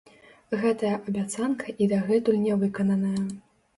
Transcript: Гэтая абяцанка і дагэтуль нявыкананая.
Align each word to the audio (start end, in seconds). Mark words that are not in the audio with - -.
Гэтая 0.61 0.93
абяцанка 1.09 1.75
і 1.81 1.91
дагэтуль 1.93 2.43
нявыкананая. 2.47 3.23